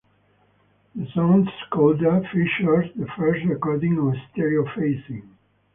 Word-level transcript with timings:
The 0.95 1.05
song's 1.13 1.47
coda 1.71 2.21
features 2.33 2.89
the 2.95 3.05
first 3.15 3.45
recording 3.45 3.99
of 3.99 4.15
stereo 4.31 4.65
phasing. 4.65 5.29